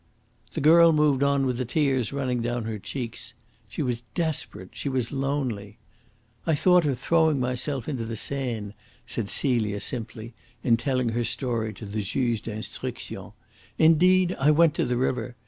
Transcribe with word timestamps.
The 0.53 0.61
girl 0.61 0.91
moved 0.93 1.21
on 1.21 1.45
with 1.45 1.59
the 1.59 1.63
tears 1.63 2.11
running 2.11 2.41
down 2.41 2.63
her 2.63 2.79
cheeks. 2.79 3.35
She 3.67 3.83
was 3.83 4.01
desperate, 4.15 4.69
she 4.71 4.89
was 4.89 5.11
lonely. 5.11 5.77
"I 6.43 6.55
thought 6.55 6.85
of 6.87 6.97
throwing 6.97 7.39
myself 7.39 7.87
into 7.87 8.03
the 8.05 8.15
Seine," 8.15 8.73
said 9.05 9.29
Celia 9.29 9.79
simply, 9.79 10.33
in 10.63 10.75
telling 10.75 11.09
her 11.09 11.23
story 11.23 11.71
to 11.75 11.85
the 11.85 12.01
Juge 12.01 12.41
d'Instruction. 12.41 13.33
"Indeed, 13.77 14.35
I 14.39 14.49
went 14.49 14.73
to 14.73 14.85
the 14.85 14.97
river. 14.97 15.35